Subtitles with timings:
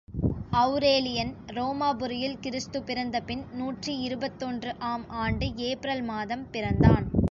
[0.53, 7.07] Aurelian ரோமாபுரியில் கிறிஸ்து பிறந்தபின் நூற்றி இருபத்தொன்று ஆம் ஆண்டு ஏப்ரல் மாதம் பிறந்தான்.